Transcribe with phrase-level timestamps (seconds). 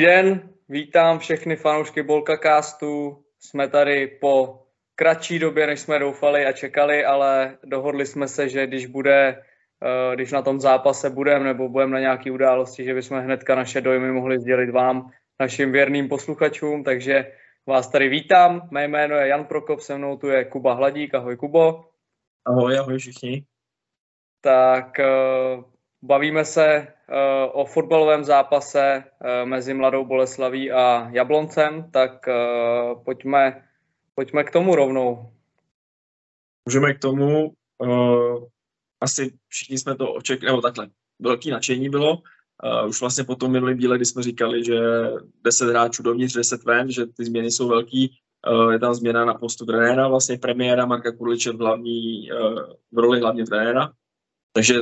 [0.00, 3.22] den, vítám všechny fanoušky Bolkacastu.
[3.38, 4.62] Jsme tady po
[4.94, 9.42] kratší době, než jsme doufali a čekali, ale dohodli jsme se, že když bude,
[9.82, 13.80] eh, když na tom zápase budeme nebo budeme na nějaké události, že bychom hnedka naše
[13.80, 17.32] dojmy mohli sdělit vám, našim věrným posluchačům, takže
[17.66, 18.68] vás tady vítám.
[18.70, 21.14] Mé jméno je Jan Prokop, se mnou tu je Kuba Hladík.
[21.14, 21.84] Ahoj Kubo.
[22.46, 23.44] Ahoj, ahoj všichni.
[24.40, 25.06] Tak eh,
[26.02, 26.95] bavíme se
[27.52, 32.34] o fotbalovém zápase eh, mezi Mladou Boleslaví a Jabloncem, tak eh,
[33.04, 33.62] pojďme,
[34.14, 35.30] pojďme k tomu rovnou.
[36.68, 37.52] Můžeme k tomu,
[39.00, 40.88] asi všichni jsme to očekali, nebo takhle,
[41.18, 42.18] velký nadšení bylo,
[42.88, 44.78] už vlastně po tom minulém díle, kdy jsme říkali, že
[45.44, 48.18] 10 hráčů dovnitř, 10 ven, že ty změny jsou velký,
[48.70, 52.28] je tam změna na postu trenéra, vlastně premiéra Marka Kurliče v, hlavní,
[52.92, 53.92] v roli hlavně trenéra,
[54.52, 54.74] takže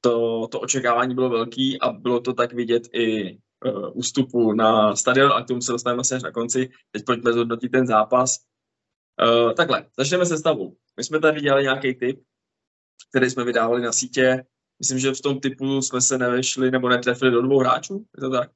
[0.00, 5.32] to, to očekávání bylo velký a bylo to tak vidět i uh, ústupu na stadion
[5.32, 6.68] a k tomu se dostaneme asi až na konci.
[6.90, 8.36] Teď pojďme zhodnotit ten zápas.
[9.22, 10.76] Uh, takhle, začneme se stavu.
[10.96, 12.20] My jsme tady dělali nějaký tip,
[13.10, 14.44] který jsme vydávali na sítě.
[14.78, 18.30] Myslím, že v tom typu jsme se nevešli nebo netrefili do dvou hráčů, je to
[18.30, 18.50] tak?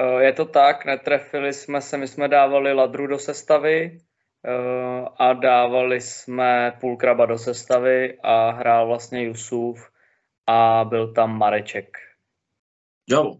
[0.00, 4.00] Uh, je to tak, netrefili jsme se, my jsme dávali Ladru do sestavy,
[5.18, 9.90] a dávali jsme Půlkraba do sestavy a hrál vlastně Jusuf
[10.48, 11.96] a byl tam Mareček.
[13.10, 13.38] Javo.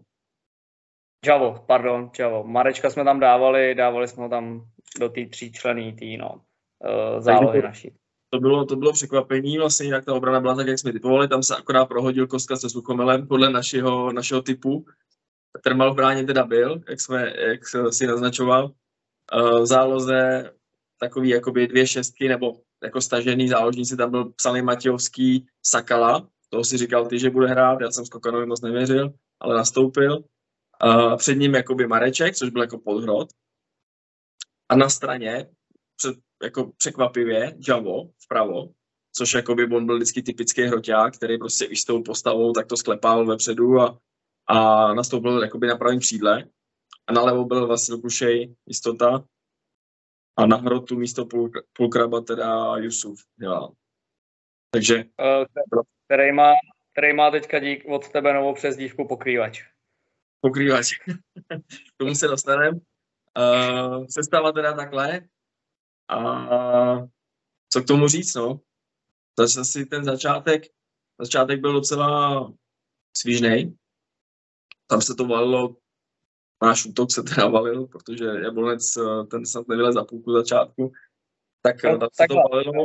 [1.25, 2.43] Javo, pardon, Javo.
[2.43, 4.65] Marečka jsme tam dávali, dávali jsme ho tam
[4.99, 7.93] do té tříčlený tý, no, uh, zálohy naší.
[8.29, 11.43] To bylo, to bylo překvapení, vlastně jinak ta obrana byla tak, jak jsme typovali, tam
[11.43, 14.85] se akorát prohodil Kostka se Suchomelem podle našeho, našeho typu.
[15.63, 17.59] Trmal v bráně teda byl, jak, jsme, jak
[17.91, 18.71] si naznačoval.
[19.33, 20.51] Uh, v záloze
[20.99, 26.77] takový jakoby dvě šestky, nebo jako stažený záložníci, tam byl psaný Matějovský, Sakala, toho si
[26.77, 30.23] říkal ty, že bude hrát, já jsem Skokanovi moc nevěřil, ale nastoupil.
[30.83, 33.29] Uh, před ním jakoby Mareček, což byl jako podhrot.
[34.69, 35.49] A na straně,
[35.95, 38.69] před, jako překvapivě, Javo vpravo,
[39.15, 42.77] což jakoby on byl vždycky typický hroťák, který prostě i s tou postavou tak to
[42.77, 43.99] sklepával vepředu a,
[44.47, 46.43] a nastoupil jakoby na pravém křídle.
[47.07, 49.23] A nalevo byl Vasil Kušej, jistota.
[50.37, 53.73] A na hrotu místo půl, půlkraba teda Jusuf dělal.
[54.71, 54.95] Takže...
[54.95, 56.53] Uh, který má,
[56.91, 59.63] který má teďka dík od tebe novou přezdívku pokrývač.
[60.41, 60.93] Pokrývač.
[60.97, 62.79] K tomu se dostaneme.
[63.37, 65.21] Uh, sestava teda takhle.
[66.09, 67.09] A
[67.69, 68.59] co k tomu říct, no?
[69.39, 70.63] Zase si ten začátek,
[71.19, 72.53] začátek byl docela
[73.17, 73.77] svížný.
[74.87, 75.75] Tam se to valilo,
[76.63, 80.91] náš útok se teda valil, protože Jablonec eh, ten snad nevyle za půlku začátku.
[81.61, 82.83] Tak no, tam se to valilo.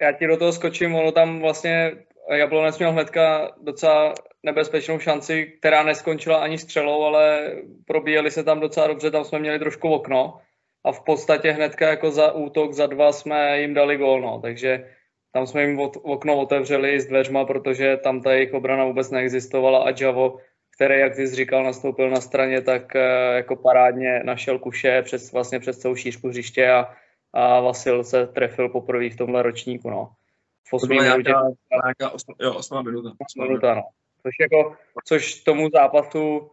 [0.00, 1.92] Já ti do toho skočím, ono tam vlastně
[2.32, 7.52] Jablonec měl hnedka docela nebezpečnou šanci, která neskončila ani střelou, ale
[7.86, 10.40] probíjeli se tam docela dobře, tam jsme měli trošku okno
[10.84, 14.40] a v podstatě hnedka jako za útok, za dva jsme jim dali gól, no.
[14.40, 14.90] takže
[15.32, 19.92] tam jsme jim okno otevřeli s dveřma, protože tam ta jejich obrana vůbec neexistovala a
[20.00, 20.38] Javo,
[20.76, 23.00] který, jak ty jsi říkal, nastoupil na straně, tak eh,
[23.34, 26.94] jako parádně našel kuše přes, vlastně přes celou šířku hřiště a,
[27.32, 29.90] a Vasil se trefil poprvé v tomhle ročníku.
[29.90, 30.10] No
[30.70, 31.32] v 8 minutě.
[31.84, 33.12] Nějaká osma, jo, osmá minuta.
[33.28, 33.82] Osmá minuta, no.
[34.22, 36.50] Což, jako, což tomu zápasu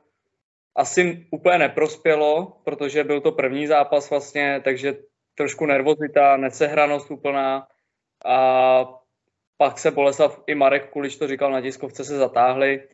[0.76, 4.98] asi úplně neprospělo, protože byl to první zápas vlastně, takže
[5.36, 7.68] trošku nervozita, nesehranost úplná
[8.26, 8.86] a
[9.58, 12.88] pak se Boleslav i Marek Kulič to říkal na tiskovce, se zatáhli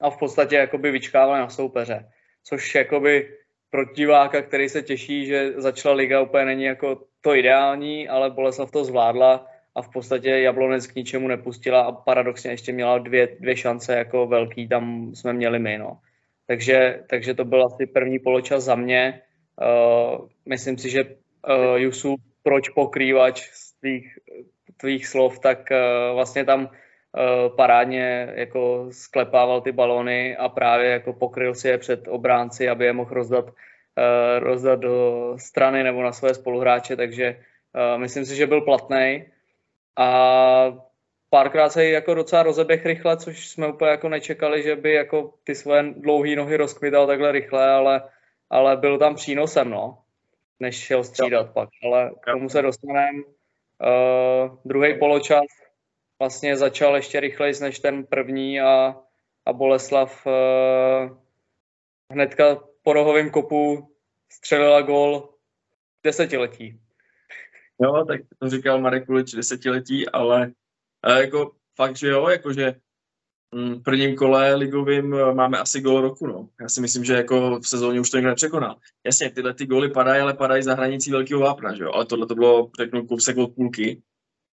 [0.00, 2.10] a v podstatě jakoby vyčkávali na soupeře,
[2.44, 3.38] což jakoby
[3.74, 8.70] pro diváka, který se těší, že začala liga, úplně není jako to ideální, ale Boleslav
[8.70, 13.56] to zvládla a v podstatě Jablonec k ničemu nepustila a paradoxně ještě měla dvě, dvě
[13.56, 15.98] šance jako velký, tam jsme měli my, no.
[16.46, 19.20] Takže, takže to byl asi první poločas za mě.
[19.58, 24.18] Uh, myslím si, že uh, Jusuf, proč pokrývač z tvých,
[24.76, 31.12] tvých slov, tak uh, vlastně tam uh, parádně jako sklepával ty balony a právě jako
[31.12, 33.50] pokryl si je před obránci, aby je mohl rozdat,
[34.38, 37.40] rozdat do strany nebo na své spoluhráče, takže
[37.74, 39.24] uh, myslím si, že byl platný
[39.96, 40.78] a
[41.30, 45.54] párkrát se jako docela rozeběh rychle, což jsme úplně jako nečekali, že by jako ty
[45.54, 48.02] své dlouhé nohy rozkvital takhle rychle, ale,
[48.50, 49.98] ale byl tam přínosem, no,
[50.60, 53.22] než šel střídat pak, ale k tomu se dostaneme.
[53.22, 55.46] Uh, druhý poločas
[56.18, 58.96] vlastně začal ještě rychleji než ten první a,
[59.46, 60.32] a Boleslav uh,
[62.10, 63.90] hnedka po rohovém kopu
[64.32, 65.28] střelila gol
[66.04, 66.80] desetiletí.
[67.82, 70.52] Jo, tak to říkal Marek Kulič desetiletí, ale,
[71.02, 72.74] ale jako fakt, že jo, jakože
[73.54, 76.48] mm, v prvním kole ligovým eh, máme asi gol roku, no.
[76.60, 78.76] Já si myslím, že jako v sezóně už to někdo nepřekoná.
[79.06, 81.92] Jasně, tyhle ty góly padají, ale padají za hranicí velkého vápna, že jo.
[81.92, 84.02] Ale tohle to bylo, řeknu, kousek od půlky.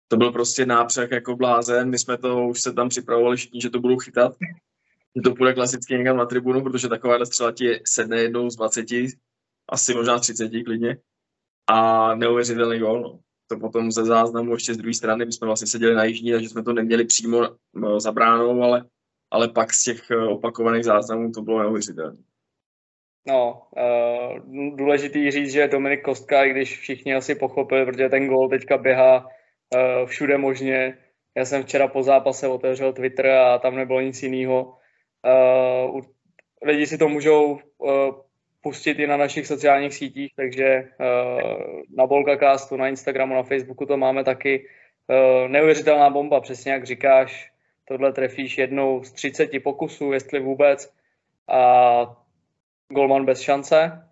[0.09, 1.91] To byl prostě nápřeh jako blázen.
[1.91, 4.37] My jsme to už se tam připravovali všichni, že to budou chytat.
[5.25, 8.87] To půjde klasicky někam na tribunu, protože takováhle střela ti sedne jednou z 20,
[9.69, 10.97] asi možná z 30 klidně.
[11.71, 15.67] A neuvěřitelný gol, no to potom ze záznamu ještě z druhé strany, my jsme vlastně
[15.67, 18.85] seděli na jižní, takže jsme to neměli přímo eh, za bránou, ale,
[19.31, 22.17] ale pak z těch eh, opakovaných záznamů to bylo neuvěřitelné.
[23.27, 28.49] No, uh, důležitý říct, že Dominik Kostka, i když všichni asi pochopili, protože ten gol
[28.49, 30.99] teďka běhá uh, všude možně.
[31.37, 34.78] Já jsem včera po zápase otevřel Twitter a tam nebylo nic jiného.
[35.25, 36.01] Uh,
[36.63, 37.91] lidi si to můžou uh,
[38.61, 43.97] pustit i na našich sociálních sítích, takže uh, na Bolkacastu, na Instagramu, na Facebooku to
[43.97, 44.67] máme taky.
[45.09, 47.53] Uh, neuvěřitelná bomba, přesně jak říkáš,
[47.85, 50.93] tohle trefíš jednou z 30 pokusů, jestli vůbec,
[51.49, 52.17] a
[52.89, 54.05] golman bez šance.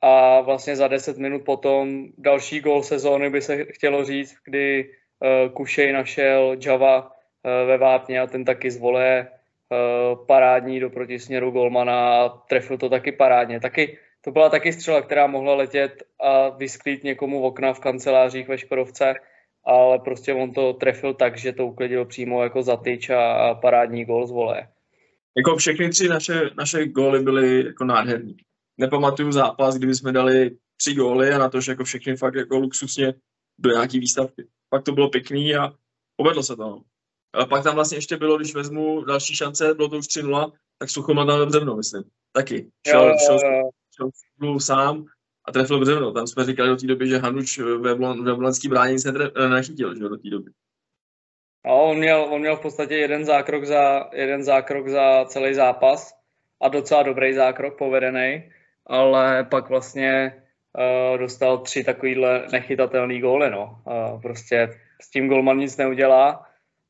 [0.00, 5.52] A vlastně za 10 minut potom další gol sezóny by se chtělo říct, kdy uh,
[5.52, 7.10] Kušej našel Java uh,
[7.66, 9.28] ve Vápně a ten taky zvolé
[10.26, 13.60] parádní do protisměru golmana a trefil to taky parádně.
[13.60, 18.48] Taky, to byla taky střela, která mohla letět a vysklít někomu v okna v kancelářích
[18.48, 19.14] ve Škodovce,
[19.64, 24.04] ale prostě on to trefil tak, že to uklidil přímo jako za tyč a, parádní
[24.04, 24.68] gol z vole.
[25.36, 28.36] Jako všechny tři naše, naše góly byly jako nádherní.
[28.78, 32.58] Nepamatuju zápas, kdyby jsme dali tři góly a na to, že jako všechny fakt jako
[32.58, 33.14] luxusně
[33.58, 34.46] do nějaký výstavky.
[34.70, 35.72] Pak to bylo pěkný a
[36.16, 36.80] povedlo se to.
[37.34, 40.90] A pak tam vlastně ještě bylo, když vezmu další šance, bylo to už 3-0, tak
[40.90, 42.02] Suchoma tam břevno, myslím.
[42.32, 42.70] Taky.
[42.88, 44.10] Šel, jo, šel, šel, šel,
[44.40, 45.04] šel sám
[45.44, 46.12] a trefil břevno.
[46.12, 49.48] Tam jsme říkali do té doby, že Hanuč ve, blon, ve blonský bráně se eh,
[49.48, 50.50] nechytil, že do té doby.
[51.66, 56.14] No, on měl, on měl v podstatě jeden zákrok, za, jeden zákrok za celý zápas
[56.60, 58.50] a docela dobrý zákrok, povedený,
[58.86, 60.42] ale pak vlastně
[61.12, 63.82] uh, dostal tři takovýhle nechytatelný góly, no.
[63.86, 64.68] Uh, prostě
[65.02, 66.46] s tím golman nic neudělá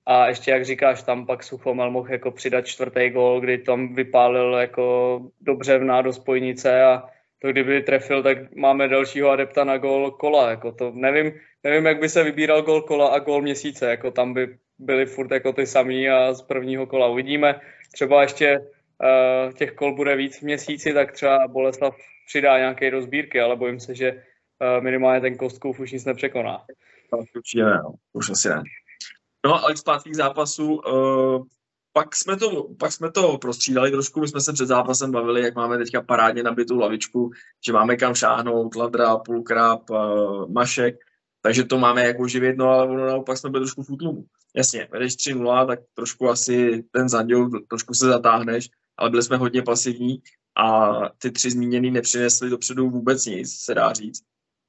[0.06, 4.54] a ještě, jak říkáš, tam pak Suchomel mohl jako přidat čtvrtý gol, kdy tam vypálil
[4.54, 7.02] jako dobře v do spojnice a
[7.38, 10.50] to kdyby trefil, tak máme dalšího adepta na gol kola.
[10.50, 11.32] Jako to nevím,
[11.64, 13.90] nevím, jak by se vybíral gol kola a gol měsíce.
[13.90, 17.60] Jako tam by byly furt jako ty samý a z prvního kola uvidíme.
[17.92, 21.96] Třeba ještě uh, těch kol bude víc v měsíci, tak třeba Boleslav
[22.26, 26.64] přidá nějaké do sbírky, ale bojím se, že uh, minimálně ten Kostkův už nic nepřekoná.
[27.36, 27.94] Určitě ne, no.
[28.12, 28.62] už asi ne.
[29.44, 30.74] No ale zpátky k zápasu.
[30.74, 31.44] Uh,
[31.92, 35.54] pak jsme, to, pak jsme to prostřídali trošku, my jsme se před zápasem bavili, jak
[35.54, 37.30] máme teďka parádně nabitou lavičku,
[37.66, 40.96] že máme kam šáhnout, Ladra, Pulkráp, uh, Mašek,
[41.42, 44.24] takže to máme jako živit, no ale ono naopak jsme byli trošku v útlumu.
[44.56, 49.62] Jasně, vedeš 3-0, tak trošku asi ten zanděl, trošku se zatáhneš, ale byli jsme hodně
[49.62, 50.22] pasivní
[50.56, 54.22] a ty tři zmíněný nepřinesli dopředu vůbec nic, se dá říct.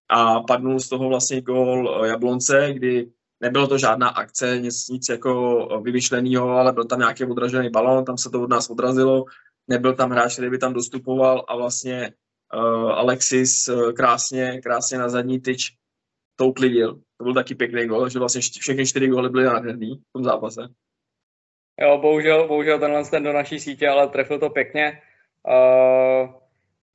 [0.10, 3.12] A padnul z toho vlastně gol eh, Jablonce, kdy
[3.46, 5.32] nebylo to žádná akce, nic, nic jako
[5.84, 9.26] vymyšleného, ale byl tam nějaký odražený balon, tam se to od nás odrazilo,
[9.68, 12.14] nebyl tam hráč, který by tam dostupoval a vlastně
[12.54, 15.78] uh, Alexis uh, krásně, krásně na zadní tyč
[16.36, 16.96] to uklidil.
[17.18, 20.62] To byl taky pěkný gol, že vlastně všechny čtyři góly byly nádherný v tom zápase.
[21.82, 25.02] Jo, bohužel, bohužel tenhle ten do naší sítě, ale trefil to pěkně.
[25.48, 26.34] Uh,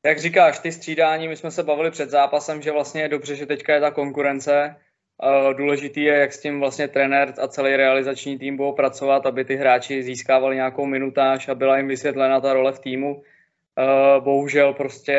[0.04, 3.46] jak říkáš, ty střídání, my jsme se bavili před zápasem, že vlastně je dobře, že
[3.46, 4.76] teďka je ta konkurence,
[5.56, 9.56] Důležitý je, jak s tím vlastně trenér a celý realizační tým budou pracovat, aby ty
[9.56, 13.22] hráči získávali nějakou minutáž a byla jim vysvětlena ta role v týmu.
[14.20, 15.16] Bohužel prostě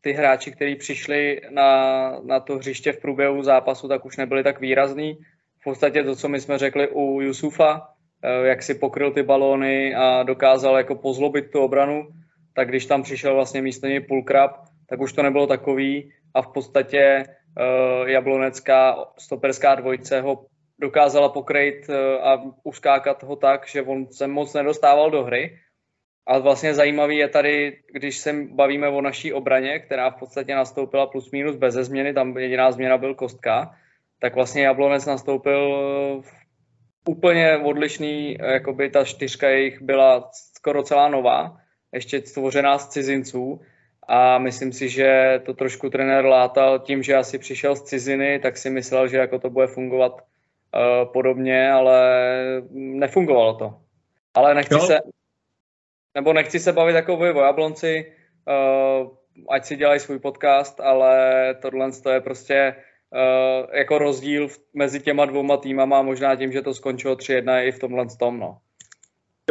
[0.00, 4.60] ty hráči, kteří přišli na, na to hřiště v průběhu zápasu, tak už nebyli tak
[4.60, 5.18] výrazný.
[5.60, 7.88] V podstatě to, co my jsme řekli u Jusufa,
[8.44, 12.06] jak si pokryl ty balóny a dokázal jako pozlobit tu obranu,
[12.54, 14.50] tak když tam přišel vlastně místo něj půlkrab,
[14.86, 20.46] tak už to nebylo takový a v podstatě uh, jablonecká stoperská dvojce ho
[20.78, 21.94] dokázala pokrejt uh,
[22.28, 25.58] a uskákat ho tak, že on se moc nedostával do hry.
[26.26, 31.06] A vlastně zajímavý je tady, když se bavíme o naší obraně, která v podstatě nastoupila
[31.06, 33.74] plus minus bez změny, tam jediná změna byl Kostka,
[34.20, 35.60] tak vlastně Jablonec nastoupil
[36.22, 36.32] v
[37.08, 41.56] úplně odlišný, jakoby ta čtyřka jejich byla skoro celá nová,
[41.92, 43.60] ještě stvořená z cizinců
[44.08, 48.56] a myslím si, že to trošku trenér látal tím, že asi přišel z ciziny, tak
[48.56, 52.00] si myslel, že jako to bude fungovat uh, podobně, ale
[52.70, 53.74] nefungovalo to.
[54.34, 54.80] Ale nechci jo.
[54.80, 54.98] se,
[56.14, 58.12] nebo nechci se bavit jako vy o Jablonci,
[58.48, 59.08] uh,
[59.50, 62.76] ať si dělají svůj podcast, ale tohle je prostě
[63.10, 67.78] uh, jako rozdíl mezi těma dvouma týmama, možná tím, že to skončilo 3-1 i v
[67.78, 68.58] tomhle tom, no.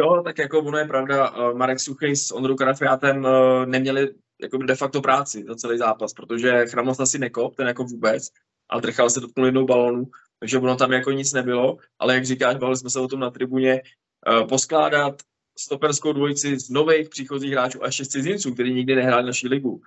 [0.00, 3.26] Jo, tak jako ono je pravda, Marek Suchej s Ondrou Karafiátem
[3.64, 4.08] neměli
[4.42, 8.28] jako de facto práci za celý zápas, protože Chramos asi nekop, ten jako vůbec,
[8.70, 10.04] a drchal se dotknul jednou balonu,
[10.40, 13.30] takže ono tam jako nic nebylo, ale jak říkáš, bavili jsme se o tom na
[13.30, 13.82] tribuně,
[14.28, 15.22] uh, poskládat
[15.58, 19.80] stoperskou dvojici z nových příchozích hráčů a šest cizinců, kteří nikdy nehráli naší ligu,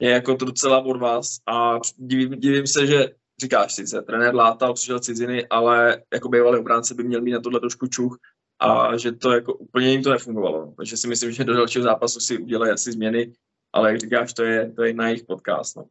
[0.00, 3.08] je jako to docela od vás a divím, divím se, že
[3.40, 7.60] říkáš sice, trenér látal, přišel ciziny, ale jako bývalý obránce by měl mít na tohle
[7.60, 8.18] trošku čuch
[8.58, 10.74] a že to jako úplně jim to nefungovalo.
[10.76, 13.32] Takže si myslím, že do dalšího zápasu si udělají asi změny,
[13.72, 15.76] ale jak říkáš, to je, to je na jejich podcast.
[15.76, 15.82] No.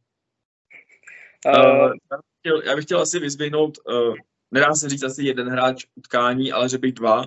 [1.45, 4.15] Uh, já, bych chtěl, já bych chtěl asi vyzvihnout, uh,
[4.51, 7.25] nedá se říct asi jeden hráč utkání, ale že bych dva.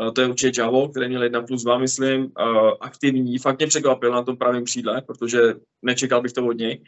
[0.00, 3.38] Uh, to je určitě Javo, který měl jedna plus dva, myslím, uh, aktivní.
[3.38, 5.40] Fakt mě překvapil na tom pravém křídle, protože
[5.82, 6.84] nečekal bych to od něj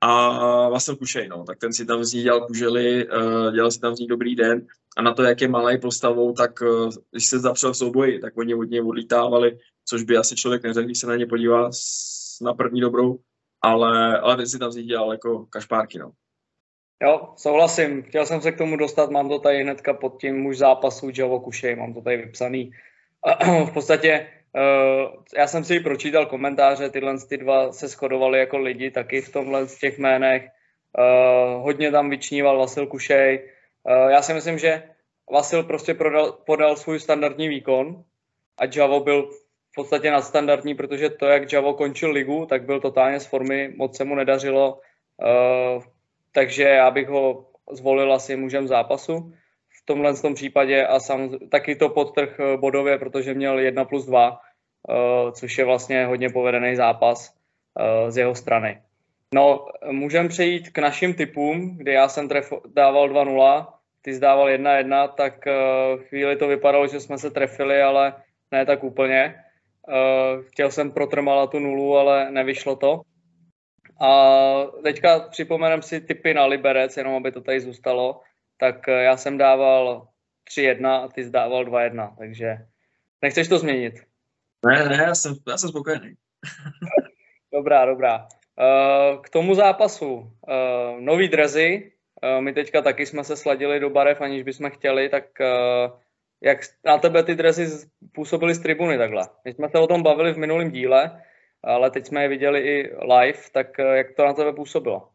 [0.00, 3.80] a Vasil Kušej, no, tak ten si tam z ní dělal kužely, uh, dělal si
[3.80, 7.26] tam z ní dobrý den a na to, jak je malý postavou, tak uh, když
[7.26, 9.58] se zapřel v souboji, tak oni od něj odlítávali,
[9.88, 11.70] což by asi člověk neřekl, když se na ně podívá
[12.40, 13.18] na první dobrou,
[13.62, 16.10] ale, ale ten si tam z dělal jako kašpárky, no.
[17.02, 18.02] Jo, souhlasím.
[18.02, 21.40] Chtěl jsem se k tomu dostat, mám to tady hnedka pod tím muž zápasu Javo
[21.40, 22.70] Kušej, mám to tady vypsaný.
[23.66, 28.90] v podstatě Uh, já jsem si pročítal komentáře, tyhle ty dva se shodovali jako lidi
[28.90, 30.48] taky v tomhle z těch jménech.
[30.98, 33.50] Uh, hodně tam vyčníval Vasil Kušej.
[33.84, 34.82] Uh, já si myslím, že
[35.30, 38.04] Vasil prostě prodal, podal svůj standardní výkon
[38.58, 39.30] a Javo byl
[39.74, 43.96] v podstatě nadstandardní, protože to, jak Javo končil ligu, tak byl totálně z formy, moc
[43.96, 45.82] se mu nedařilo, uh,
[46.32, 49.32] takže já bych ho zvolil asi mužem zápasu
[49.82, 54.40] v tomhle tom případě a sam, taky to podtrh bodově, protože měl 1 plus 2,
[54.90, 57.34] Eh, což je vlastně hodně povedený zápas
[57.78, 58.82] eh, z jeho strany.
[59.34, 63.66] No, můžeme přejít k našim typům, kdy já jsem tref, dával 2-0,
[64.02, 65.52] ty zdával 1-1, tak eh,
[65.96, 68.14] chvíli to vypadalo, že jsme se trefili, ale
[68.52, 69.43] ne tak úplně.
[70.46, 73.02] Chtěl jsem protrmala tu nulu, ale nevyšlo to.
[74.00, 74.10] A
[74.82, 78.20] teďka připomenem si typy na Liberec, jenom aby to tady zůstalo.
[78.56, 80.08] Tak já jsem dával
[80.50, 82.56] 3-1 a ty zdával 2-1, takže
[83.22, 83.94] nechceš to změnit?
[84.66, 86.14] Ne, ne, já jsem, já jsem spokojený.
[87.52, 88.28] dobrá, dobrá.
[88.58, 90.14] Uh, k tomu zápasu.
[90.14, 91.90] Uh, nový drezy.
[92.40, 95.98] My teďka taky jsme se sladili do barev, aniž bychom chtěli, tak uh,
[96.44, 99.28] jak na tebe ty drezy působily z tribuny takhle?
[99.44, 101.22] My jsme se o tom bavili v minulém díle,
[101.64, 105.08] ale teď jsme je viděli i live, tak uh, jak to na tebe působilo?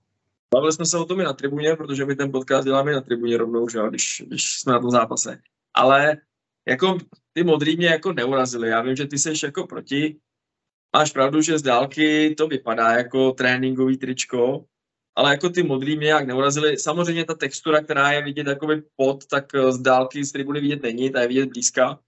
[0.56, 3.38] Bavili jsme se o tom i na tribuně, protože my ten podcast děláme na tribuně
[3.38, 5.42] rovnou, že, když, když jsme na tom zápase.
[5.74, 6.18] Ale
[6.68, 6.98] jako
[7.34, 8.70] ty modrý mě jako neurazily.
[8.70, 10.20] Já vím, že ty seš jako proti.
[10.96, 14.66] Máš pravdu, že z dálky to vypadá jako tréninkový tričko,
[15.20, 16.78] ale jako ty modrý mě jak neurazily.
[16.78, 20.84] Samozřejmě ta textura, která je vidět jako pod, tak eh, z dálky z tribuny vidět
[20.84, 22.00] není, ta je vidět blízka.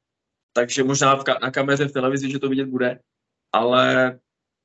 [0.54, 3.00] Takže možná v ka- na kameře v televizi, že to vidět bude.
[3.52, 4.20] Ale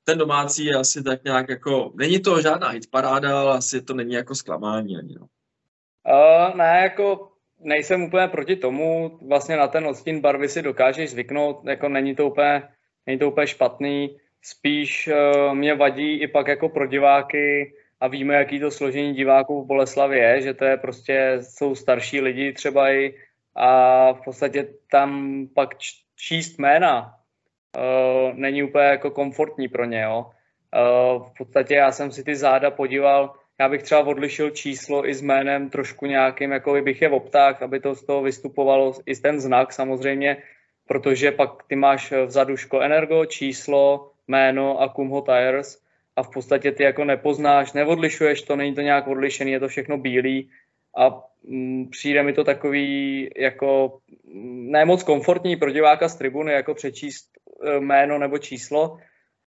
[0.05, 4.15] ten domácí je asi tak nějak jako, není to žádná hitparáda, ale asi to není
[4.15, 4.97] jako zklamání.
[4.97, 5.27] Ani, no.
[6.07, 11.61] Uh, ne, jako nejsem úplně proti tomu, vlastně na ten odstín barvy si dokážeš zvyknout,
[11.65, 12.63] jako není to úplně,
[13.07, 18.35] není to úplně špatný, spíš uh, mě vadí i pak jako pro diváky a víme,
[18.35, 22.91] jaký to složení diváků v Boleslavě je, že to je prostě, jsou starší lidi třeba
[22.91, 23.15] i
[23.55, 25.69] a v podstatě tam pak
[26.17, 27.15] číst jména
[27.77, 30.27] uh, není úplně jako komfortní pro ně, jo.
[30.27, 35.15] Uh, v podstatě já jsem si ty záda podíval, já bych třeba odlišil číslo i
[35.15, 39.41] s jménem trošku nějakým, jako bych je obták, aby to z toho vystupovalo i ten
[39.41, 40.37] znak samozřejmě,
[40.87, 45.86] protože pak ty máš vzadu Ško Energo, číslo, jméno a Kumho Tires
[46.17, 49.99] a v podstatě ty jako nepoznáš, neodlišuješ to, není to nějak odlišený, je to všechno
[49.99, 50.51] bílý
[50.97, 56.53] a mm, přijde mi to takový jako mm, ne moc komfortní pro diváka z tribuny,
[56.53, 57.31] jako přečíst
[57.65, 58.99] e, jméno nebo číslo,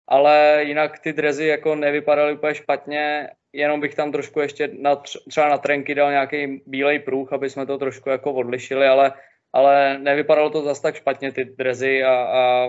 [0.07, 4.95] ale jinak ty drezy jako nevypadaly úplně špatně jenom bych tam trošku ještě na,
[5.29, 9.13] třeba na trenky dal nějaký bílej pruh, aby jsme to trošku jako odlišili, ale,
[9.53, 12.67] ale nevypadalo to zase tak špatně ty drezy a, a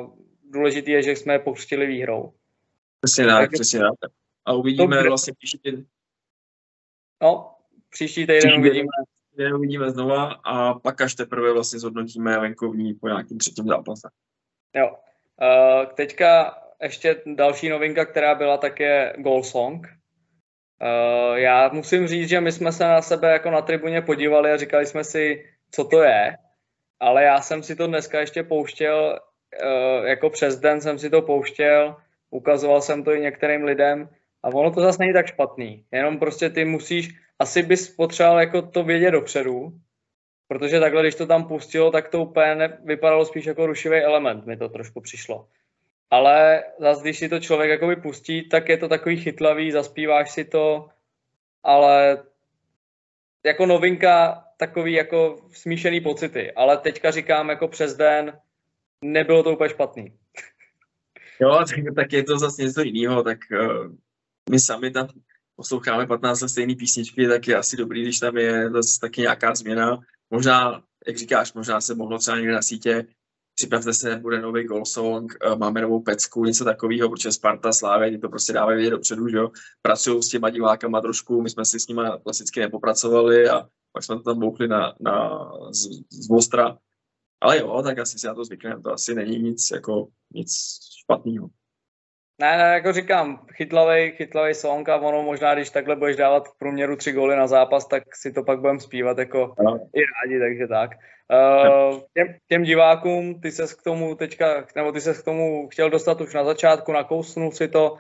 [0.51, 2.33] důležitý je, že jsme je pokřtili výhrou.
[3.01, 4.13] Přesně tak, Takže, přesně tak.
[4.47, 5.85] A uvidíme to, vlastně příští týden.
[7.23, 7.55] No,
[7.91, 8.89] příští týden uvidíme.
[9.37, 14.09] Týden uvidíme znova a pak až teprve vlastně zhodnotíme venkovní po nějakým třetím zápase.
[14.77, 14.97] Jo.
[15.43, 20.01] Uh, teďka ještě další novinka, která byla, tak je Goal Song,
[20.83, 24.57] Uh, já musím říct, že my jsme se na sebe jako na tribuně podívali a
[24.57, 26.37] říkali jsme si, co to je,
[27.01, 29.19] ale já jsem si to dneska ještě pouštěl,
[29.65, 31.97] uh, jako přes den jsem si to pouštěl,
[32.31, 34.09] ukazoval jsem to i některým lidem
[34.43, 37.09] a ono to zase není tak špatný, jenom prostě ty musíš,
[37.39, 39.73] asi bys potřeboval jako to vědět dopředu,
[40.51, 44.57] Protože takhle, když to tam pustilo, tak to úplně vypadalo spíš jako rušivý element, mi
[44.57, 45.49] to trošku přišlo.
[46.11, 50.45] Ale zase, když si to člověk jakoby pustí, tak je to takový chytlavý, zaspíváš si
[50.45, 50.89] to,
[51.63, 52.23] ale
[53.45, 56.53] jako novinka takový jako smíšený pocity.
[56.53, 58.39] Ale teďka říkám jako přes den,
[59.05, 60.13] nebylo to úplně špatný.
[61.41, 63.93] Jo, tak, tak je to zase něco jiného, tak uh,
[64.51, 65.09] my sami tam
[65.57, 69.99] posloucháme 15 stejné písničky, tak je asi dobrý, když tam je zase taky nějaká změna.
[70.31, 73.07] Možná, jak říkáš, možná se mohlo třeba někde na sítě
[73.61, 78.19] připravte se, bude nový goal song, eh, máme novou pecku, něco takového, protože Sparta, Slávě,
[78.19, 79.51] to prostě dávají vědět dopředu, že jo.
[79.83, 84.17] Pracují s těma divákama trošku, my jsme si s nimi klasicky nepopracovali a pak jsme
[84.17, 86.79] to tam bouchli na, na z, z Vostra.
[87.41, 90.51] Ale jo, tak asi si na to zvykneme, to asi není nic, jako, nic
[91.03, 91.49] špatného.
[92.41, 96.59] Ne, ne, jako říkám, chytlavý, chytlavý song a ono možná, když takhle budeš dávat v
[96.59, 99.79] průměru tři góly na zápas, tak si to pak budeme zpívat jako no.
[99.95, 100.91] i rádi, takže tak.
[101.33, 105.91] Uh, těm, těm, divákům, ty se k tomu teďka, nebo ty se k tomu chtěl
[105.91, 107.99] dostat už na začátku, nakousnul si to, uh,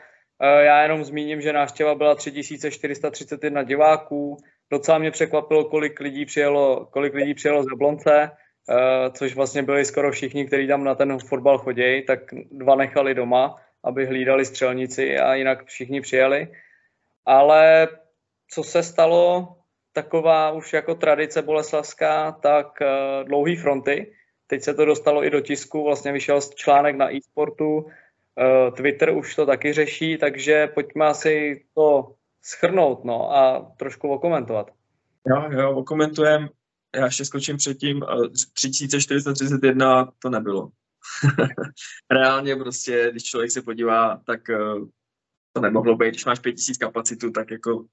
[0.60, 4.36] já jenom zmíním, že návštěva byla 3431 diváků,
[4.70, 8.30] docela mě překvapilo, kolik lidí přijelo, kolik lidí přijelo z Jablonce,
[9.12, 13.56] což vlastně byli skoro všichni, kteří tam na ten fotbal chodí, tak dva nechali doma,
[13.84, 16.48] aby hlídali střelnici a jinak všichni přijeli.
[17.26, 17.88] Ale
[18.50, 19.56] co se stalo,
[19.92, 24.12] taková už jako tradice boleslavská, tak uh, dlouhý fronty.
[24.46, 29.34] Teď se to dostalo i do tisku, vlastně vyšel článek na e-sportu, uh, Twitter už
[29.34, 34.70] to taky řeší, takže pojďme asi to schrnout no, a trošku okomentovat.
[35.26, 36.48] Jo, jo, okomentujem.
[36.96, 38.02] Já ještě skočím předtím.
[38.52, 40.70] 3431 to nebylo.
[42.10, 44.88] Reálně prostě, když člověk se podívá, tak uh,
[45.52, 46.08] to nemohlo být.
[46.08, 47.86] Když máš 5000 kapacitu, tak jako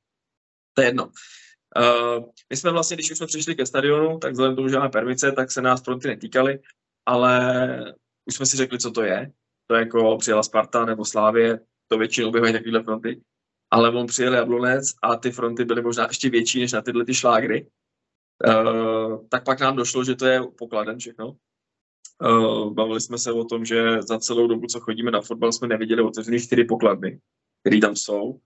[0.74, 1.06] to je jedno.
[1.06, 4.78] Uh, my jsme vlastně, když už jsme přišli ke stadionu, tak vzhledem k tomu, že
[4.78, 6.60] máme permice, tak se nás fronty netýkaly,
[7.06, 7.94] ale
[8.26, 9.32] už jsme si řekli, co to je.
[9.68, 13.22] To je jako přijela Sparta nebo Slávě, to většinou bývají takovéhle fronty.
[13.72, 17.14] Ale on přijel Jablonec a ty fronty byly možná ještě větší než na tyhle ty
[17.14, 17.68] šlágry.
[18.46, 21.36] Uh, tak pak nám došlo, že to je pokladen všechno.
[22.24, 25.68] Uh, bavili jsme se o tom, že za celou dobu, co chodíme na fotbal, jsme
[25.68, 27.20] neviděli otevřený čtyři pokladny,
[27.62, 28.40] které tam jsou.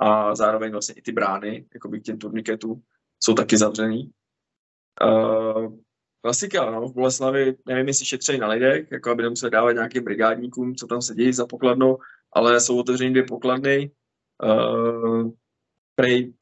[0.00, 2.82] A zároveň vlastně i ty brány, jako by těm turniketům,
[3.20, 4.10] jsou taky zavřený.
[5.04, 5.74] Uh,
[6.22, 10.74] klasika, no, v Boleslavi, nevím, jestli šetří na lidech, jako aby nemuseli dávat nějakým brigádníkům,
[10.74, 11.98] co tam se dějí za pokladnou,
[12.32, 13.90] ale jsou otevřený dvě pokladny.
[14.44, 15.30] Uh,
[15.94, 16.32] prej,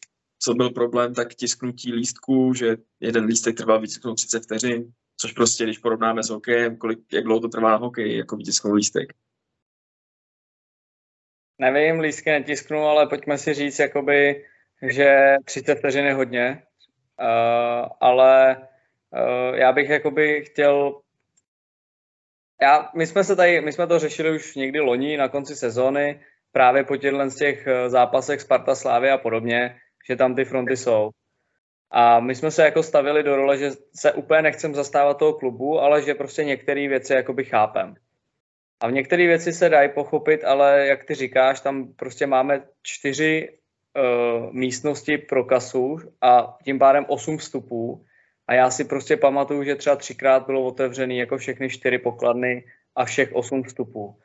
[0.43, 5.65] co byl problém, tak tisknutí lístků, že jeden lístek trval než 30 vteřin, což prostě,
[5.65, 9.13] když porovnáme s hokejem, kolik, jak dlouho to trvá na hokej, jako vytisknout lístek.
[11.59, 14.45] Nevím, lístky netisknu, ale pojďme si říct, jakoby,
[14.89, 16.63] že 30 vteřin je hodně,
[17.21, 21.01] uh, ale uh, já bych jakoby chtěl
[22.63, 26.21] já, my jsme se tady, my jsme to řešili už někdy loni na konci sezóny,
[26.53, 30.77] právě po těchto z těch eh, zápasech Sparta, Slávy a podobně, že tam ty fronty
[30.77, 31.11] jsou.
[31.91, 35.81] A my jsme se jako stavili do role, že se úplně nechcem zastávat toho klubu,
[35.81, 37.95] ale že prostě některé věci jakoby chápem.
[38.81, 43.49] A v některé věci se dají pochopit, ale jak ty říkáš, tam prostě máme čtyři
[43.49, 48.05] uh, místnosti pro kasu a tím pádem osm vstupů.
[48.47, 52.65] A já si prostě pamatuju, že třeba třikrát bylo otevřený jako všechny čtyři pokladny
[52.97, 54.17] a všech osm vstupů.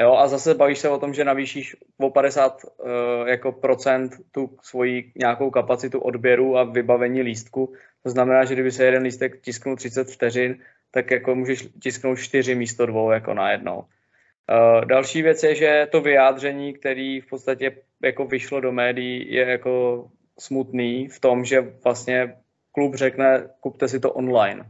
[0.00, 4.12] Jo, a zase bavíš se o tom, že navýšíš o 50 uh, eh, jako procent
[4.30, 7.72] tu svoji nějakou kapacitu odběru a vybavení lístku.
[8.02, 10.58] To znamená, že kdyby se jeden lístek tisknul 30 vteřin,
[10.90, 13.78] tak jako můžeš tisknout 4 místo dvou jako najednou.
[13.78, 19.44] Uh, další věc je, že to vyjádření, který v podstatě jako vyšlo do médií, je
[19.50, 20.04] jako
[20.38, 22.36] smutný v tom, že vlastně
[22.72, 24.64] klub řekne, kupte si to online.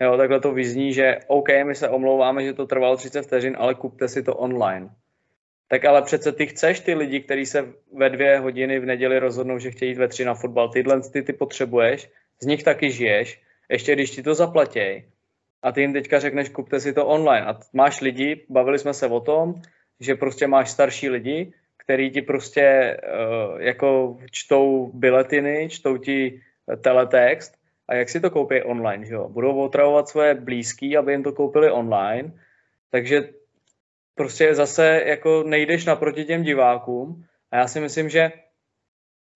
[0.00, 3.74] Jo, takhle to vyzní, že OK, my se omlouváme, že to trvalo 30 vteřin, ale
[3.74, 4.88] kupte si to online.
[5.68, 9.58] Tak ale přece ty chceš ty lidi, kteří se ve dvě hodiny v neděli rozhodnou,
[9.58, 12.10] že chtějí jít ve tři na fotbal, tyhle ty, ty potřebuješ,
[12.40, 15.04] z nich taky žiješ, ještě když ti to zaplatí,
[15.62, 17.46] a ty jim teďka řekneš, kupte si to online.
[17.46, 19.54] A máš lidi, bavili jsme se o tom,
[20.00, 26.40] že prostě máš starší lidi, který ti prostě uh, jako čtou biletiny, čtou ti
[26.80, 27.59] teletext
[27.90, 29.28] a jak si to koupí online, že jo?
[29.28, 32.32] Budou otravovat svoje blízký, aby jim to koupili online,
[32.90, 33.28] takže
[34.14, 38.32] prostě zase jako nejdeš naproti těm divákům a já si myslím, že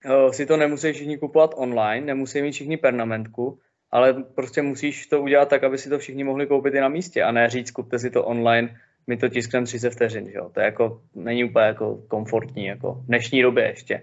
[0.07, 3.59] uh, si to nemusí všichni kupovat online, nemusí mít všichni pernamentku,
[3.91, 7.23] ale prostě musíš to udělat tak, aby si to všichni mohli koupit i na místě
[7.23, 10.51] a ne říct, kupte si to online, my to tiskneme 30 vteřin, že jo?
[10.55, 14.03] To je jako, není úplně jako komfortní, jako v dnešní době ještě.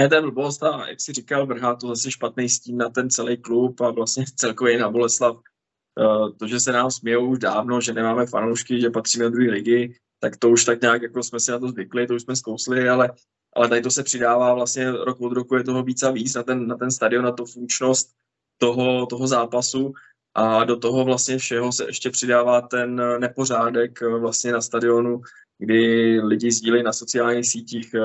[0.00, 3.10] Ne, to je blbost a jak si říkal, vrhá to zase špatný stín na ten
[3.10, 5.36] celý klub a vlastně celkově na Boleslav.
[5.36, 9.50] Eh, to, že se nám smějou už dávno, že nemáme fanoušky, že patříme do druhé
[9.50, 12.36] ligy, tak to už tak nějak jako jsme si na to zvykli, to už jsme
[12.36, 13.10] zkousli, ale,
[13.52, 16.42] ale tady to se přidává vlastně rok od roku je toho víc a víc na
[16.42, 18.10] ten, na ten stadion, na tu funkčnost
[18.58, 19.92] toho, toho zápasu
[20.34, 25.20] a do toho vlastně všeho se ještě přidává ten nepořádek eh, vlastně na stadionu,
[25.58, 28.00] kdy lidi sdílejí na sociálních sítích eh,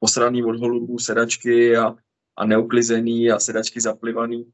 [0.00, 1.94] posraný od holubů, sedačky a,
[2.36, 4.52] a neuklizený a sedačky zaplivaný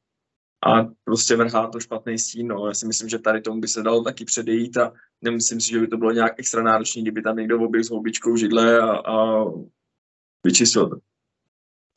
[0.66, 2.48] a prostě vrhá to špatný stín.
[2.48, 2.66] No.
[2.66, 5.80] Já si myslím, že tady tomu by se dalo taky předejít a nemyslím si, že
[5.80, 9.44] by to bylo nějak extra náročné, kdyby tam někdo oběhl s houbičkou židle a, a
[10.44, 10.96] vyčistil to.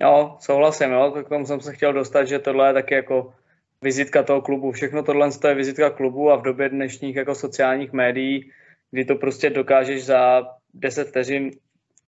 [0.02, 1.24] Jo, souhlasím, jo.
[1.26, 3.34] K tomu jsem se chtěl dostat, že tohle je taky jako
[3.82, 4.72] vizitka toho klubu.
[4.72, 8.52] Všechno tohle je vizitka klubu a v době dnešních jako sociálních médií,
[8.92, 11.52] kdy to prostě dokážeš za 10 vteřin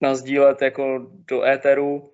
[0.00, 2.10] nazdílet jako do éteru,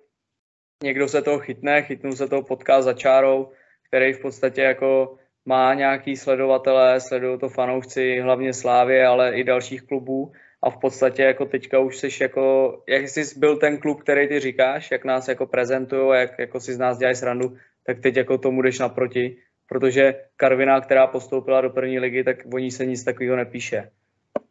[0.83, 3.51] někdo se toho chytne, chytnu se toho potká za čárou,
[3.87, 9.81] který v podstatě jako má nějaký sledovatele, sledují to fanoušci hlavně Slávě, ale i dalších
[9.81, 10.31] klubů.
[10.63, 14.39] A v podstatě jako teďka už jsi jako, jak jsi byl ten klub, který ty
[14.39, 18.37] říkáš, jak nás jako prezentují, jak jako si z nás dělají srandu, tak teď jako
[18.37, 23.03] tomu jdeš naproti, protože Karvina, která postoupila do první ligy, tak o ní se nic
[23.03, 23.89] takového nepíše.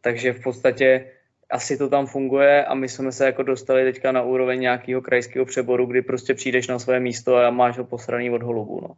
[0.01, 1.11] Takže v podstatě
[1.53, 5.45] asi to tam funguje a my jsme se jako dostali teďka na úroveň nějakého krajského
[5.45, 8.81] přeboru, kdy prostě přijdeš na své místo a máš ho posraný od holubu.
[8.81, 8.95] No.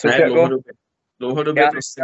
[0.00, 0.72] Což ne, jako, dlouhodobě.
[1.20, 2.02] Dlouhodobě já, prostě.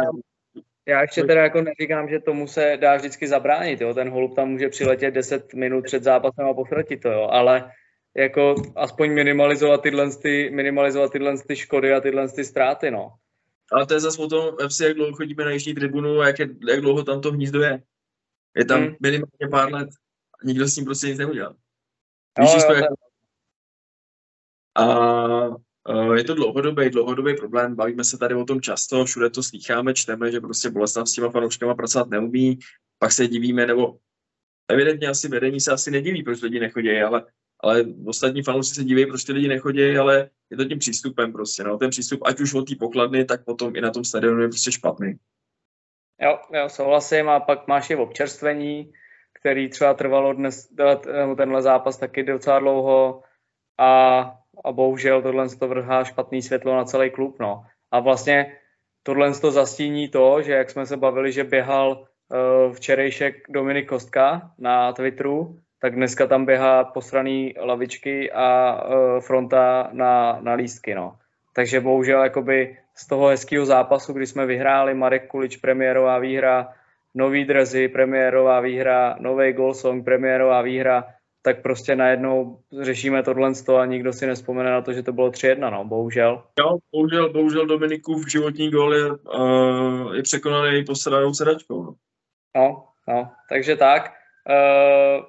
[0.87, 3.93] Já ještě teda jako neříkám, že tomu se dá vždycky zabránit, jo.
[3.93, 7.27] Ten holub tam může přiletět 10 minut před zápasem a potratit to, jo.
[7.31, 7.71] Ale
[8.17, 13.13] jako aspoň minimalizovat tyhle, ty, minimalizovat tyhle ty škody a tyhle ty ztráty, no.
[13.71, 16.39] Ale to je zase o tom, FC, jak dlouho chodíme na jižní tribunu a jak,
[16.39, 17.81] je, jak dlouho tam to hnízdo je.
[18.55, 18.95] Je tam hmm.
[19.01, 19.89] minimálně pár let
[20.33, 21.55] a nikdo s tím prostě nic neudělal.
[22.39, 22.85] Víš, jo, jak...
[24.75, 29.43] A Eh, je to dlouhodobý, dlouhodobý problém, bavíme se tady o tom často, všude to
[29.43, 32.59] slycháme, čteme, že prostě Boleslav s těma fanouškama pracovat neumí,
[32.99, 33.97] pak se divíme, nebo
[34.67, 37.25] evidentně asi vedení se asi nediví, proč lidi nechodí, ale,
[37.59, 41.63] ale ostatní fanoušci se diví, proč ty lidi nechodí, ale je to tím přístupem prostě,
[41.63, 44.47] no, ten přístup, ať už od té pokladny, tak potom i na tom stadionu je
[44.47, 45.13] prostě špatný.
[46.21, 48.93] Jo, jo, souhlasím a pak máš i občerstvení,
[49.39, 50.69] který třeba trvalo dnes,
[51.37, 53.23] tenhle zápas taky docela dlouho
[53.77, 57.39] a a bohužel tohle to vrhá špatný světlo na celý klub.
[57.39, 57.63] No.
[57.91, 58.57] A vlastně
[59.03, 64.51] tohle to zastíní to, že jak jsme se bavili, že běhal uh, včerejšek Dominik Kostka
[64.57, 70.95] na Twitteru, tak dneska tam běhá posraný lavičky a uh, fronta na, na lístky.
[70.95, 71.15] No.
[71.53, 76.73] Takže bohužel jakoby z toho hezkého zápasu, kdy jsme vyhráli Marek Kulič, premiérová výhra,
[77.15, 81.05] nový dresy, premiérová výhra, nový goal song, premiérová výhra,
[81.41, 85.71] tak prostě najednou řešíme tohle a nikdo si nespomene na to, že to bylo 3-1,
[85.71, 86.43] no, bohužel.
[86.59, 91.83] Jo, bohužel, bohužel v životní gol je, uh, je překonaný posranou sedačkou.
[91.83, 91.95] No.
[92.55, 94.13] no, no, takže tak.
[94.49, 95.25] Uh,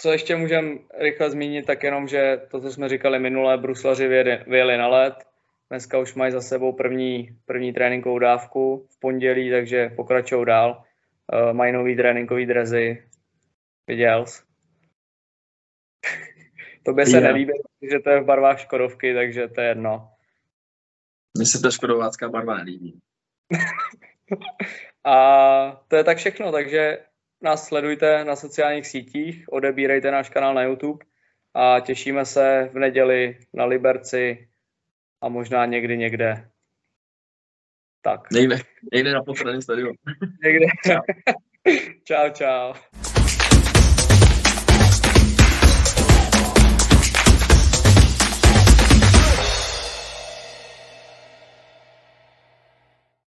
[0.00, 4.08] co ještě můžeme rychle zmínit, tak jenom, že to, co jsme říkali minule, bruslaři
[4.46, 5.14] vyjeli na let,
[5.70, 10.84] dneska už mají za sebou první, první tréninkovou dávku v pondělí, takže pokračují dál.
[11.32, 13.08] Uh, mají nový tréninkový drezy,
[13.86, 14.42] viděl jsi?
[16.84, 17.52] To by se nelíbí,
[17.90, 20.10] že to je v barvách Škodovky, takže to je jedno.
[21.36, 23.00] Mně se ta škodovácká barva nelíbí.
[25.04, 26.98] a to je tak všechno, takže
[27.42, 31.04] nás sledujte na sociálních sítích, odebírejte náš kanál na YouTube
[31.54, 34.48] a těšíme se v neděli na Liberci
[35.24, 36.50] a možná někdy někde.
[38.02, 38.30] Tak.
[38.30, 38.56] Někde,
[38.92, 39.92] někde na potřebném stadionu.
[40.44, 40.66] někde.
[40.86, 41.00] Čau.
[42.04, 42.74] čau, čau.